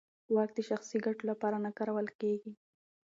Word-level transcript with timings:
واک 0.35 0.49
د 0.57 0.59
شخصي 0.69 0.97
ګټو 1.05 1.23
لپاره 1.31 1.57
نه 1.65 1.71
کارول 1.77 2.07
کېږي. 2.21 2.51